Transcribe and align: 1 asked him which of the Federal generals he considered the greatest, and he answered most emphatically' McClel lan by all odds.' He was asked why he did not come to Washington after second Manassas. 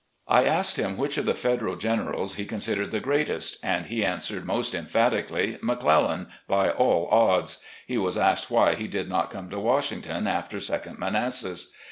1 0.25 0.45
asked 0.47 0.77
him 0.77 0.97
which 0.97 1.15
of 1.19 1.27
the 1.27 1.33
Federal 1.35 1.75
generals 1.75 2.33
he 2.33 2.43
considered 2.43 2.89
the 2.89 2.99
greatest, 2.99 3.57
and 3.61 3.85
he 3.85 4.03
answered 4.03 4.45
most 4.45 4.73
emphatically' 4.73 5.59
McClel 5.63 6.07
lan 6.07 6.27
by 6.47 6.71
all 6.71 7.07
odds.' 7.11 7.59
He 7.85 7.99
was 7.99 8.17
asked 8.17 8.49
why 8.49 8.73
he 8.73 8.87
did 8.87 9.07
not 9.07 9.29
come 9.29 9.47
to 9.51 9.59
Washington 9.59 10.25
after 10.25 10.59
second 10.59 10.97
Manassas. 10.97 11.71